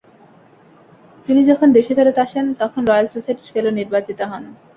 তিনি 1.25 1.41
যখন 1.45 1.67
দেশে 1.77 1.93
ফেরত 1.97 2.17
আসেন, 2.25 2.45
তখন 2.61 2.81
রয়েল 2.85 3.07
সোসাইটির 3.07 3.51
ফেলো 3.53 3.69
নির্বাচিত 3.79 4.19
হন। 4.31 4.43